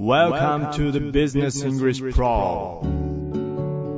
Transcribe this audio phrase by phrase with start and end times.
[0.00, 2.84] Welcome to the Business English Pro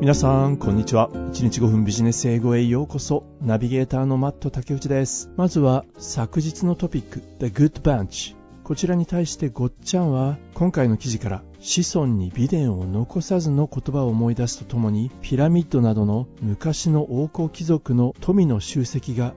[0.01, 1.11] 皆さん、こんにちは。
[1.11, 3.25] 1日5分ビジネス英語へようこそ。
[3.43, 5.31] ナビゲーターのマット竹内です。
[5.37, 8.35] まずは、昨日のトピック、The Good Bunch。
[8.65, 19.35] こちらに対してごっちゃんは、今回の記事から子孫に美伝を残さずの言葉を思い出すとともに、ピラミッドなどの昔の王侯貴族の富の集積が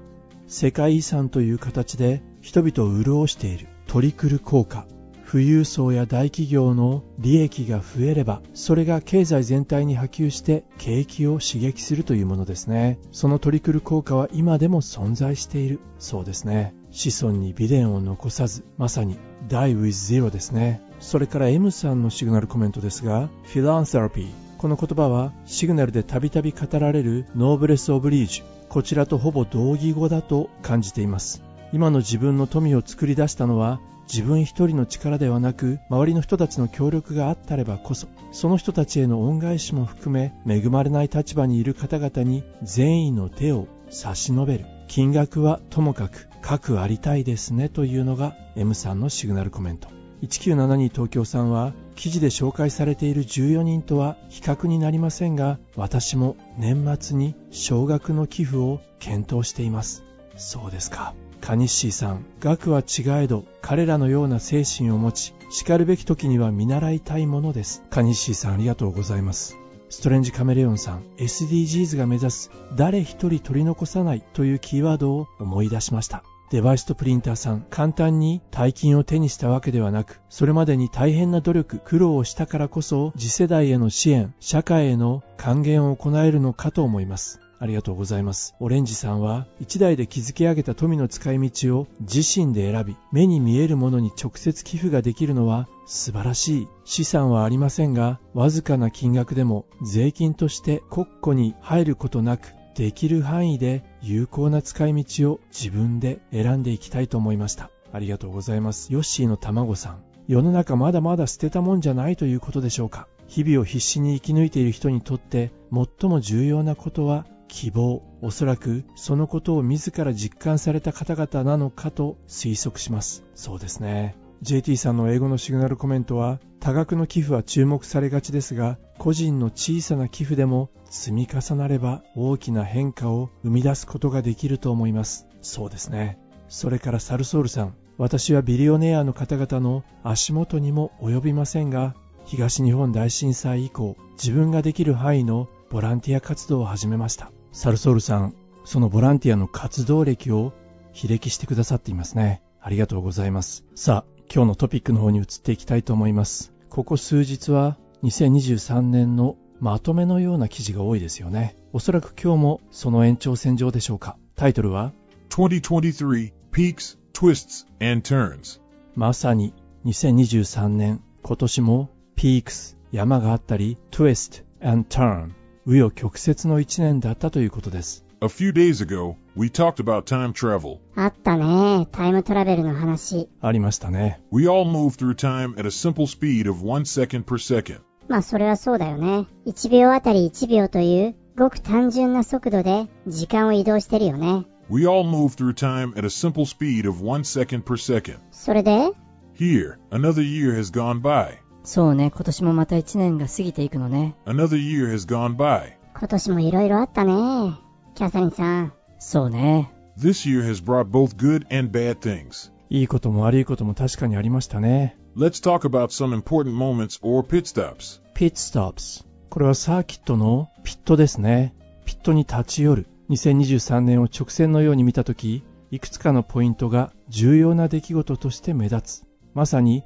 [0.48, 4.86] 世界遺産という形で人々を潤しているトリクル効果
[5.34, 13.00] 富裕層や大企業の利益が増えれば、それが経済全体に波及して景気を刺激するというものですね。
[13.12, 15.80] そのトリクル効果は今でも存在している。
[15.98, 16.76] そうですね。
[16.92, 19.18] 子孫に美伝を残さず、まさに
[19.48, 20.82] Die with Zero ですね。
[21.00, 24.28] それから M さんのシグナルコメントですが、フィランセラピー。
[24.60, 28.68] この言葉はシグナルでたびたび語られるノーブレス・オブリージュ。
[28.68, 31.42] こちらとほぼ同義語だと感じています。
[31.72, 33.82] 今の自分の富を作り出したのは
[34.12, 44.66] 自分一人の力ではなく周りの人たちの協力があったればこそその人たちへの恩返しも含め恵まれない立場にいる方々に善意の手を差し伸べる。
[44.88, 49.88] 金額はともかく核ありたいですねというのが M さんのシグナルコメント。
[50.24, 60.04] 1972東京さんは記事で紹介されている14人とは比較になりませんが私も年末に少額の寄付を検討しています。
[60.38, 61.14] そうですか。
[61.44, 67.84] カニッシーさん、額は違えど、彼らのような精神を持ち、叱るべき時には見習いたいものです。
[67.90, 69.58] カニッシーさんありがとうございます。
[69.90, 76.24] ストレンジカメレオンさん、SDGs が目指す誰一人取り残さないというキーワードを思い出しました。
[76.50, 87.42] デバイスとプリンターさん、簡単に大金を手にしたわけではなく、それまでに大変な努力、苦労をしたからこそ、次世代への支援、社会への還元を行えるのかと思います。
[87.64, 88.56] ありがとうございます。
[88.60, 96.68] オレンジさんは、一代で築き上げた富の使い道を自身で選び、目に見えるものに直接寄付ができるのは素晴らしい。
[96.84, 107.70] 資産はありませんが、わずかな金額でも税金として国庫に入ることなく、できる範囲で有効な使い道を自分で選んでいきたいと思いました。
[107.94, 108.92] ありがとうございます。
[108.92, 110.04] ヨッシーの卵さん。
[110.28, 113.08] 世の中まだまだ捨てたもんじゃないということでしょうか。
[113.28, 123.24] 日々を必死に生き抜いている人にとって最も重要なことは希望、おそらくそのことを自ら実感された方々なのかと推測します。
[123.36, 124.16] そうですね。
[124.42, 135.28] JT さんの英語のシグナルコメントは、多額の寄付は注目されがちですが、個人の小さな寄付でも積み重なれば大きな変化を生み出すことができると思います。
[135.44, 136.18] そうですね。
[136.50, 141.94] それからサルソールさん、私はビリオネアの方々の足元にも及びませんが、
[142.26, 147.33] 東日本大震災以降、自分ができる範囲のボランティア活動を始めました。
[147.54, 150.54] サルソールさん、そのボランティアの活動歴を
[150.92, 152.42] 非歴してくださっていますね。
[152.60, 153.64] ありがとうございます。
[153.76, 156.52] さあ、今日のトピックの方に移っていきたいと思います。
[156.70, 161.56] ここ数日は2023年のまとめのような記事が多いですよね。
[161.74, 164.18] おそらく今日もその延長線上でしょうか。
[164.36, 164.92] タイトルは
[165.30, 168.62] 2023 Peaks, Twists and Turns
[168.96, 169.54] まさに
[169.86, 178.06] 2023年今年も Peaks 山があったり Twist and Turn 紆余曲折の一年だったということです。
[178.22, 180.80] A few days ago, we talked about time travel.
[180.96, 181.88] あったね。
[181.92, 183.30] タイムトラベルの話。
[183.42, 184.22] ありましたね。
[184.32, 187.80] We all move through time at a simple speed of one second per second.
[188.08, 189.28] まあそれはそうだよね。
[189.46, 194.46] 1秒あたり1秒というごく単純な速度で時間を移動してるよね。
[194.70, 198.20] We all move through time at a simple speed of one second per second.
[198.32, 198.92] それで
[199.36, 201.43] Here, another year has gone by.
[201.64, 204.16] そうね、今年もまた一年が過ぎていくのね。
[204.26, 205.74] Another year has gone by.
[205.98, 207.58] 今年もいろいろあったね。
[207.96, 208.74] キャサリンさん。
[209.00, 209.72] そうね。
[209.98, 212.52] This year has brought both good and bad things.
[212.70, 214.98] いいことも悪いことも確かにありましたね。
[215.16, 218.02] Let's talk about some important moments or pit stops.
[218.16, 219.06] pit stops。
[219.30, 221.54] これはサーキットのピットですね。
[221.86, 222.88] ピットに立ち寄る。
[223.10, 229.06] 2023年を直線のように見たとき、いくつかのポイントが重要な出来事として目立つ。
[229.34, 229.84] まさに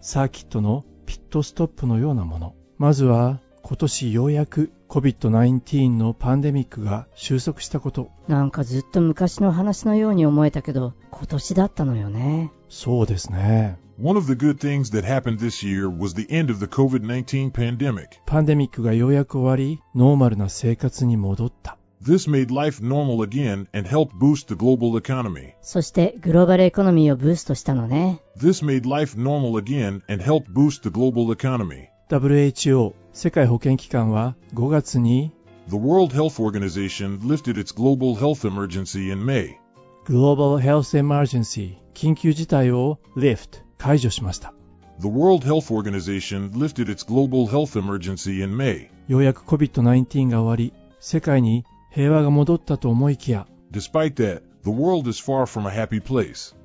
[0.00, 2.54] サーキットのピットストップのようなもの。
[2.78, 8.10] まずは今年ようやく COVID-19 のパンデミックが収束したこと。
[8.28, 12.52] なんかずっと昔の話のように思えたけど、今年だったのよね。
[12.68, 13.78] そうですね。
[14.00, 18.06] One of the good things that happened this year was the end of the COVID-19 pandemic.
[18.26, 21.78] パンデミックがようやく終わり、ノーマルな生活に戻った。
[22.03, 25.53] This made life normal again and helped boost the global economy.
[25.61, 28.21] そしてグローバルエコノミーをブーストしたのね。
[28.37, 31.87] This made life normal again and helped boost the global economy.
[32.09, 35.31] WHO 世界保健機関は5月に
[35.69, 39.57] The World Health Organization lifted its global health emergency in May.
[40.05, 44.53] Global Health Emergency 緊急事態を lift 解除しました。
[45.01, 48.89] the World Health Organization lifted its global health emergency in May.
[49.07, 51.63] ようやく COVID-19 が終わり、世界に
[51.94, 56.56] 平和が戻ったと思いきや、Despite that, the world is far from a happy place.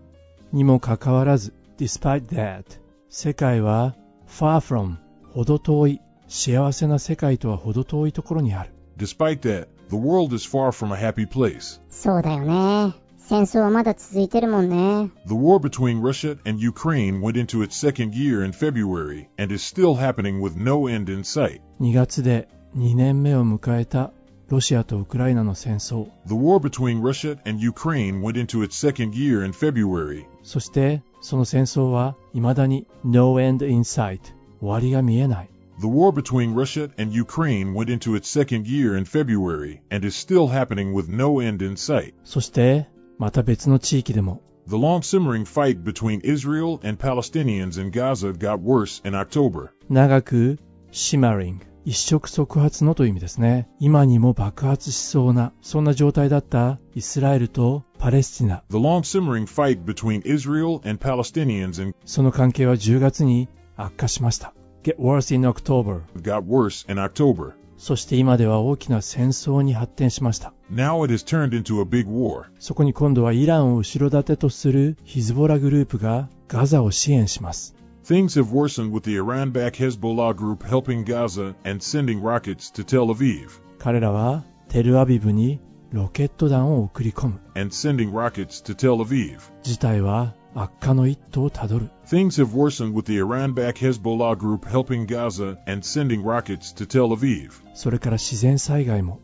[0.52, 2.64] にもかかわらず、despite that、
[3.10, 3.96] 世界は
[4.28, 4.96] far from、
[5.31, 8.72] ほど遠い、幸せな世界とはほど遠いところにある。
[8.98, 11.80] Despite that, the world is far from a happy place.
[11.92, 12.96] そうだよね。
[13.20, 15.12] 戦争はまだ続いてるもんね。
[15.28, 19.94] The war between Russia and Ukraine went into its second year in February and is still
[19.94, 21.62] happening with no end in sight.
[21.80, 24.12] 2月で2年目を迎えた
[24.49, 26.09] ロシアとウクライナの戦争。
[26.26, 33.41] The war between Russia and Ukraine went into its second year in February, そして、その戦争は未だに no
[33.41, 34.21] end in sight。
[34.61, 35.50] 終わりが見えない。
[35.81, 40.15] The war between Russia and Ukraine went into its second year in February and is
[40.15, 42.15] still happening with no end in sight.
[42.25, 42.88] そして、
[43.19, 49.71] また別の地域でも、 The long simmering fight between Israel and Palestinians in Gaza got worse in October.
[49.91, 50.59] 長く
[50.91, 53.70] shimmering 一触即発のという意味ですね。
[53.80, 58.64] 今にも爆発しそうな、そんな状態だったイスラエルとパレスチナ。
[58.70, 64.54] The long simmering fight between Israel and Palestinians in, その関係は10月に悪化しました。
[64.84, 66.02] get worse in October。
[66.22, 67.54] got worse in October.
[67.78, 70.54] そして今では大きな戦争に発展しました。
[70.70, 72.46] Now it has turned into a big war.
[72.60, 77.75] そこに今度はイランを後ろ盾とするヒズボラグループがガザを支援します。
[78.09, 83.06] Things have worsened with the Iran backed Hezbollah group helping Gaza and sending rockets to Tel
[83.09, 85.61] Aviv, 彼らはテルアビブに
[85.91, 87.41] ロケット弾を送り込む。
[87.55, 89.41] and sending rockets to Tel Aviv.
[89.62, 91.91] 事態は悪化の一途をたどる。
[92.06, 96.87] Things have worsened with the Iran backed Hezbollah group helping Gaza and sending rockets to
[96.87, 97.53] Tel Aviv.
[97.75, 99.21] それから自然災害も。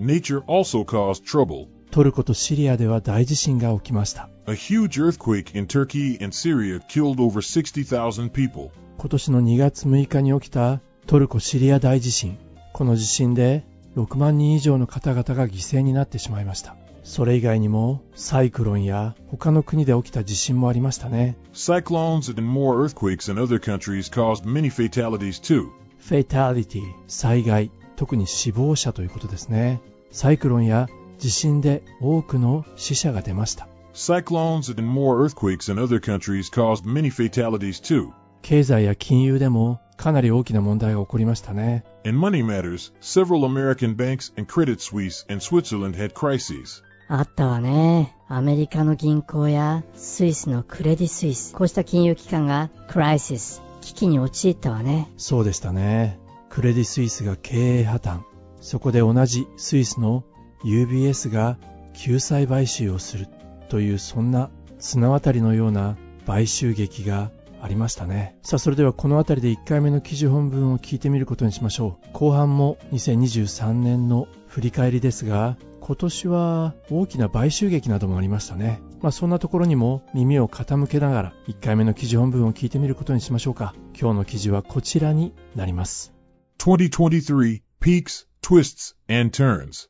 [0.00, 1.68] Nature also caused trouble.
[1.91, 4.29] トルコとシリアでは大地震が起きました。
[4.45, 8.69] A huge earthquake in Turkey and Syria killed over 60,000 people.
[8.97, 12.37] 今年の2月6日に起きたトルコ・シリア大地震。
[12.73, 13.65] この地震で
[13.95, 16.75] 6万人以上の方々が犠牲になってしまいました。
[17.03, 21.37] それ以外にもサイクロンや他の国で起きた地震もありましたね。
[21.53, 25.69] Cyclones and more earthquakes in other countries caused many fatalities too.
[25.97, 29.81] フェイタリティ、災害、特に死亡者ということですね。
[30.11, 30.87] サイクロンや
[31.19, 33.67] 地震で多くの死者が出ました。
[33.93, 38.11] Cyclones and more earthquakes in other countries caused many fatalities too.
[38.41, 41.83] 経済や金融でもかなり大きな問題が起こりましたね。
[42.05, 46.81] In money matters, several American banks and Credit Suisse and Switzerland had crises.
[47.09, 48.15] あったわね。
[48.29, 51.53] アメリカの銀行やスイスのクレディスイス。
[51.53, 55.11] こうした金融機関がクライシス、危機に陥ったわね。
[55.17, 56.19] そうでしたね。
[56.49, 58.19] クレディ・スイスが経営破綻。
[58.61, 60.23] そこで同じスイスの
[60.63, 61.57] UBS が
[61.93, 63.27] 救済買収をする
[63.69, 68.37] というそんな綱渡りのような買収劇がありましたね。
[68.41, 72.07] さあそれではこの辺りで1回目の記事本文を聞いてみることにしましょう。
[72.13, 78.81] 後半も2023年の振り返りですが、今年は大きな買収劇などもありましたね。
[79.01, 83.73] まあそんなところにも耳を傾けながら1回目の記事本文を聞いてみることにしましょうか。
[83.99, 86.13] 今日の記事はこちらになります。
[86.59, 89.89] 2023 Peaks, Twists, and Turns.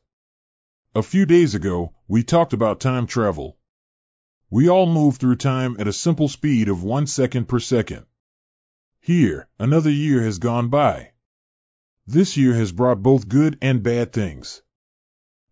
[0.92, 3.56] A few days ago, we talked about time travel.
[4.50, 8.06] We all move through time at a simple speed of one second per second.
[8.98, 11.12] Here, another year has gone by.
[12.08, 14.62] This year has brought both good and bad things.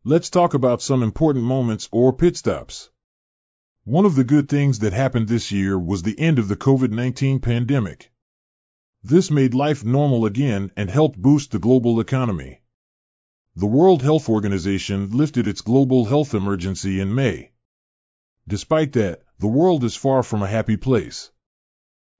[0.02, 2.90] Let's talk about some important moments or pit stops.
[3.84, 7.40] One of the good things that happened this year was the end of the COVID-19
[7.42, 8.10] pandemic.
[9.04, 12.60] This made life normal again and helped boost the global economy.
[13.56, 17.50] The World Health Organization lifted its global health emergency in May.
[18.46, 21.32] Despite that, the world is far from a happy place.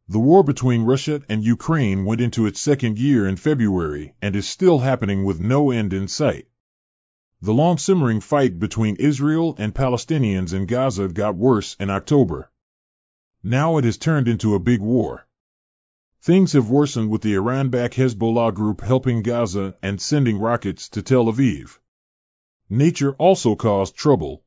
[0.09, 4.49] The war between Russia and Ukraine went into its second year in February and is
[4.49, 6.49] still happening with no end in sight.
[7.41, 12.51] The long simmering fight between Israel and Palestinians in Gaza got worse in October.
[13.45, 15.28] Now it has turned into a big war.
[16.21, 21.03] Things have worsened with the Iran backed Hezbollah group helping Gaza and sending rockets to
[21.03, 21.79] Tel Aviv.
[22.69, 24.45] Nature also caused trouble.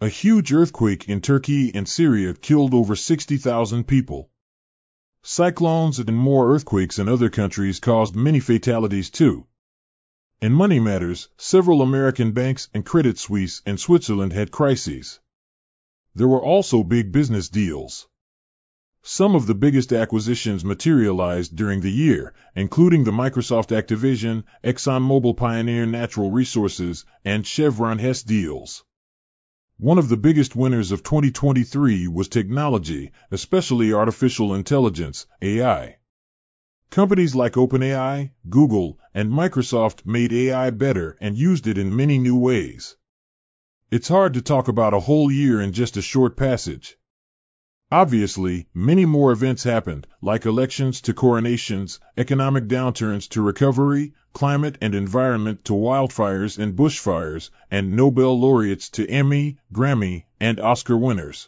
[0.00, 4.30] A huge earthquake in Turkey and Syria killed over 60,000 people.
[5.22, 9.46] Cyclones and more earthquakes in other countries caused many fatalities too.
[10.40, 15.20] In money matters, several American banks and Credit Suisse in Switzerland had crises.
[16.16, 18.08] There were also big business deals.
[19.04, 25.86] Some of the biggest acquisitions materialized during the year, including the Microsoft Activision, ExxonMobil Pioneer
[25.86, 28.84] Natural Resources, and Chevron Hess deals.
[29.76, 35.96] One of the biggest winners of 2023 was technology, especially artificial intelligence, AI.
[36.90, 42.36] Companies like OpenAI, Google, and Microsoft made AI better and used it in many new
[42.36, 42.96] ways.
[43.90, 46.96] It's hard to talk about a whole year in just a short passage.
[47.91, 54.93] Obviously, many more events happened, like elections to coronations, economic downturns to recovery, climate and
[54.93, 61.47] environment to wildfires and bushfires, and Nobel laureates to Emmy, Grammy, and Oscar winners.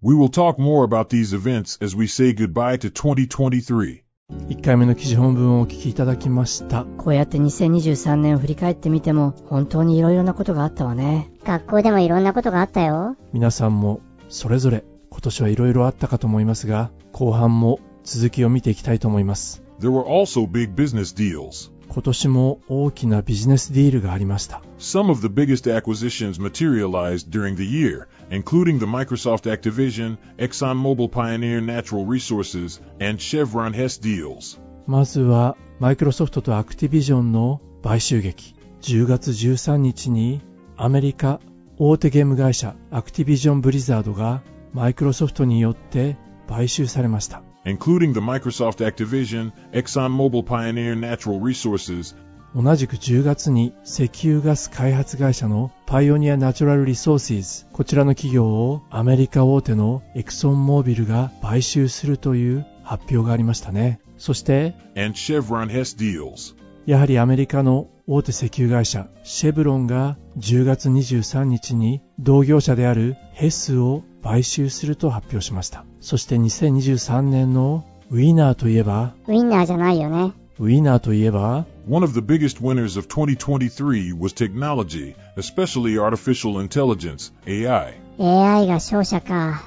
[0.00, 4.02] We will talk more about these events as we say goodbye to 2023.
[4.32, 6.86] 1回目の記事本文をお聞きいただきました。
[6.96, 11.30] こうやって2023年を振り返ってみても、本当に色々なことがあったわね。
[11.44, 13.16] 学校でもいろんなことがあったよ。
[13.34, 19.63] 皆さんもそれぞれ 今年はいろいろあったかと思いますが、後半も続きを見ていきたいと思います。
[19.79, 21.71] There were also big business deals.
[21.87, 24.61] 今年も大きなビジネスディールがありました。
[24.77, 32.05] Some of the biggest acquisitions materialized during the year, including the Microsoft Activision, ExxonMobil Pioneer Natural
[32.05, 34.59] Resources, and Chevron Hess deals.
[34.85, 38.53] まずは、マイクロソフトとアクティビジョンの買収劇。
[38.81, 40.41] 10月13日に、
[40.77, 41.39] アメリカ
[41.77, 47.41] 大手ゲーム会社アクティビジョンブリザードがマイクロソフトによって買収されました。
[47.65, 52.15] including the Microsoft Activision, ExxonMobil Pioneer Natural Resources,
[52.55, 63.99] 同じく10月に石油ガス開発会社のパイオニアナチュラルリソーシーズこちらの企業をアメリカ大手のエクソンモービルが買収するという発表がありましたね。
[64.17, 66.55] そして、and Chevron Hess deals.
[66.87, 75.85] やはりアメリカの大手石油会社シェブロンが10月23日に同業者であるヘスを買収すると発表しました。
[76.01, 80.33] そして2023年のウィナーといえば、ウィンナーじゃないよね。
[80.59, 87.93] ウィナーといえば、One of the biggest winners of 2023 was technology, especially artificial intelligence, AI.
[88.19, 89.63] AI が勝者か。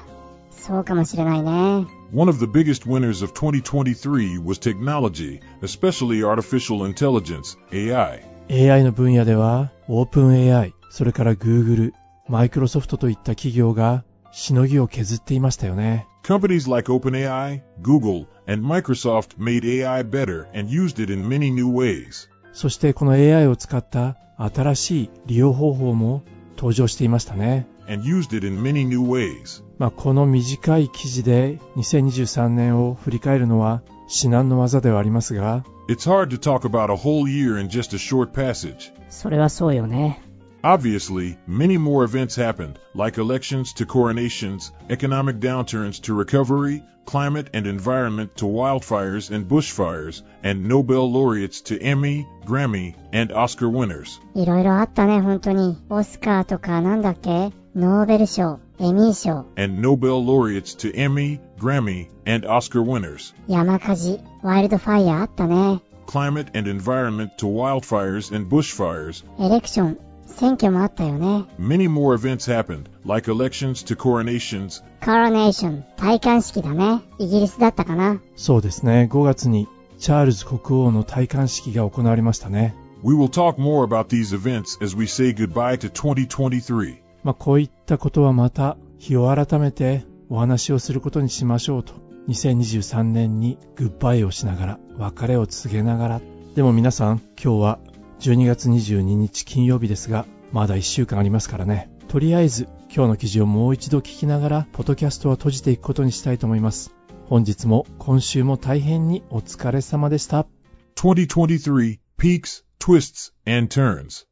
[0.51, 1.87] そうかもしれないね。
[2.13, 8.21] One of the biggest winners of 2023 was technology, especially artificial intelligence, AI.
[8.49, 11.93] AI の分野では OpenAI、それから Google、
[12.29, 14.03] マイクロソフトといった企業が
[14.33, 16.07] しのぎを削っていましたよね。
[16.23, 22.27] Companies like OpenAI, Google, and Microsoft made AI better and used it in many new ways.
[22.51, 26.23] そしてこの AI を使った新しい利用方法も
[26.57, 27.67] 登場していましたね。
[27.87, 29.63] and used it in many new ways.
[29.77, 38.91] まあ、この短い記事で2023年を振り返るのは至難の技ではありますが、It's hard to talk about a whole year in just a short passage.
[39.09, 40.22] それはそうよね。
[40.64, 48.36] Obviously, many more events happened, like elections to coronations, economic downturns to recovery, climate and environment
[48.36, 54.20] to wildfires and bushfires, and Nobel laureates to Emmy, Grammy, and Oscar winners.
[54.34, 55.78] いろいろあったね、本当に。
[55.88, 63.32] オスカーとかなんだっけノーベル賞、エミー賞、 and Nobel laureates to Emmy, Grammy, and Oscar winners.
[63.46, 65.80] 山火事、ワイルドファイヤーあったね。
[66.06, 69.24] Climate and environment to wildfires and bushfires.
[69.38, 71.45] エレクション、 選挙もあったよね。
[71.59, 77.01] Many more events happened, like elections to coronations, コロネーション、戴冠式だね。
[77.19, 78.21] イギリスだったかな。
[78.35, 79.67] そうですね、5月に
[79.99, 82.75] チャールズ国王の戴冠式が行われましたね。
[83.03, 86.97] We will talk more about these events as we say goodbye to 2023.
[87.23, 91.93] まあ、こういったことはまた日を改めてお話をすることにしましょうと。
[92.29, 96.21] 2023年にグッバイをしながら、別れを告げながら。
[96.55, 97.79] でも皆さん、今日は
[98.23, 101.89] 12月22日金曜日ですが、まだ1週間ありますからね。
[102.07, 106.95] とりあえず、今日の記事をもう一度聞きながら、ポッドキャストは閉じていくことにしたいと思います。
[107.27, 110.47] 本日も今週も大変にお疲れ様でした。
[110.95, 114.25] 2023 Peaks, Twists, and Turns.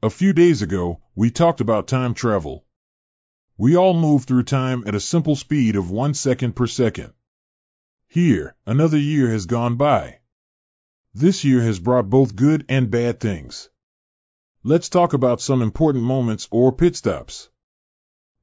[0.00, 2.62] A few days ago, we talked about time travel.
[3.58, 7.12] We all move through time at a simple speed of one second per second.
[8.08, 10.20] Here, another year has gone by.
[11.16, 13.68] This year has brought both good and bad things.
[14.64, 17.50] Let's talk about some important moments or pit stops.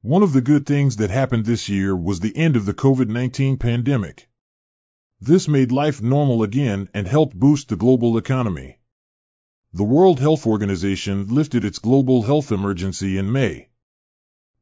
[0.00, 3.60] One of the good things that happened this year was the end of the COVID-19
[3.60, 4.26] pandemic.
[5.20, 8.78] This made life normal again and helped boost the global economy.
[9.74, 13.68] The World Health Organization lifted its global health emergency in May.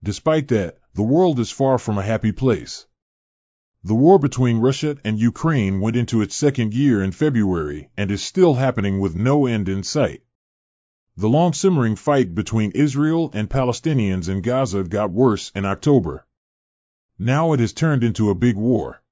[0.02, 2.86] Despite that, the world is far from a happy place.
[3.82, 8.22] The war between Russia and Ukraine went into its second year in February and is
[8.22, 10.22] still happening with no end in sight.
[11.16, 16.26] The long simmering fight between Israel and Palestinians in Gaza got worse in October.
[17.18, 19.02] Now it has turned into a big war.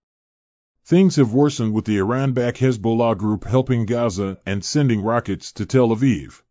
[0.85, 5.89] Things have worsened with the Iran-backed Hezbollah group helping Gaza and sending rockets to Tel
[5.89, 6.43] Aviv.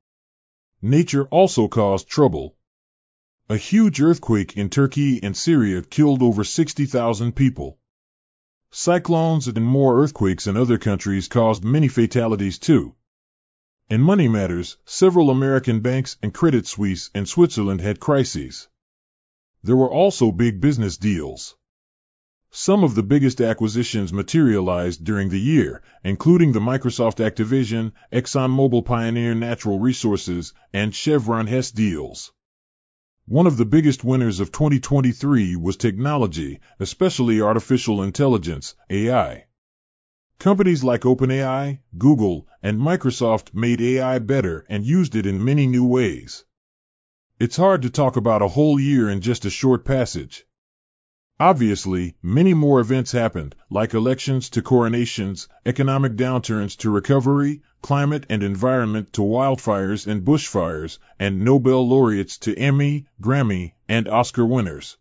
[0.82, 2.56] Nature also caused trouble.
[3.48, 7.78] A huge earthquake in Turkey and Syria killed over 60,000 people.
[8.80, 12.94] Cyclones and more earthquakes in other countries caused many fatalities too.
[13.90, 18.68] In money matters, several American banks and Credit Suisse in Switzerland had crises.
[19.64, 21.56] There were also big business deals.
[22.52, 29.34] Some of the biggest acquisitions materialized during the year, including the Microsoft Activision, ExxonMobil Pioneer
[29.34, 32.32] Natural Resources, and Chevron Hess deals.
[33.30, 39.48] One of the biggest winners of 2023 was technology, especially artificial intelligence, AI.
[40.40, 45.84] Companies like OpenAI, Google, and Microsoft made AI better and used it in many new
[45.84, 46.46] ways.
[47.38, 50.47] It's hard to talk about a whole year in just a short passage.
[51.41, 58.45] Obviously, many more events happened, like elections to coronations, economic downturns to recovery, climate and
[58.45, 64.99] environment to wildfires and bushfires, and Nobel laureates to Emmy, Grammy, and Oscar winners.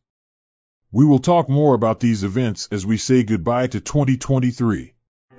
[0.91, 4.95] We will talk more about these events as we say goodbye to 2023.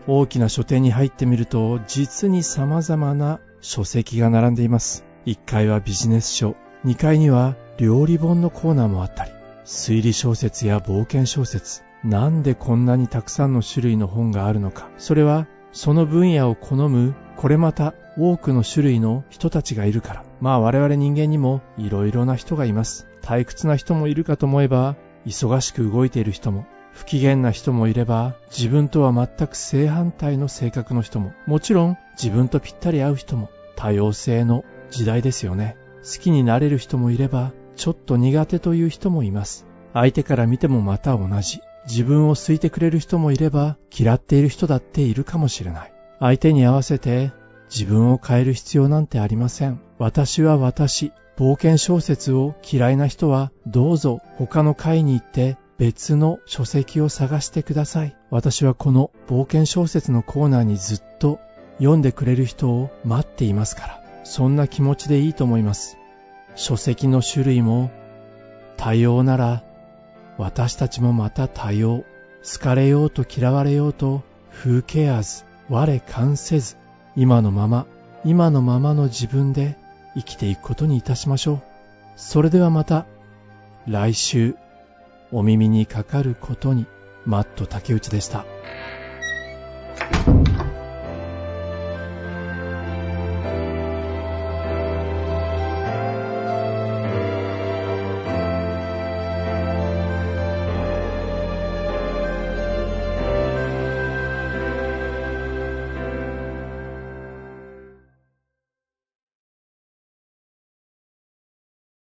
[0.06, 5.04] 大きな書店に入ってみると、実に様々な書籍が並んでいます。
[5.26, 6.54] 1階はビジネス書、
[6.84, 9.35] 2階には料理本のコーナーもあったり、
[9.67, 14.89] 推理小説や冒険小説、なんでこんなにたくさんの種類の本があるのか。
[14.97, 20.23] それは、その分野を好む、これまた多くの種類の人たちがいるから。
[20.39, 23.07] まあ我々人間にもいろいろな人がいます。
[23.21, 24.95] 退屈な人もいるかと思えば、
[25.25, 35.75] 忙しく動いている人も、不機嫌な人もいれば、自分とは全く正反対の性格の人も、もちろん自分とぴったり合う人も、多様性の時代ですよね。
[36.03, 39.65] 好きになれる人もいれば、ちょっと苦手という人もいます。
[39.93, 41.61] 相手から見てもまた同じ。
[41.87, 45.93] 自分を好いてくれる人もいれば、嫌っている人だっているかもしれない。
[46.19, 47.31] 相手に合わせて
[47.69, 49.79] 自分を変える必要なんてありません。
[49.97, 51.13] 私は私。
[51.37, 58.15] 冒険小説を嫌いな人はどうぞ他の会に行って別の書籍を探してください。
[58.31, 61.39] 私はこの冒険小説のコーナーにずっと
[61.77, 64.03] 読んでくれる人を待っていますから。
[64.23, 65.97] そんな気持ちでいいと思います。
[66.57, 67.89] 書籍の種類も
[68.75, 69.63] 多様なら
[70.37, 72.03] 私たちもまた多様。
[72.43, 76.77] 好かれようと嫌われようと、風ケアず、我関せず、
[77.15, 77.85] 今のまま、
[78.23, 79.75] 今のままの自分で
[80.15, 81.61] 生きていくことにいたしましょう。
[82.15, 83.05] それではまた、
[83.87, 84.55] 来週、
[85.31, 86.85] お耳にかかることに、
[87.25, 88.45] マット竹内でした。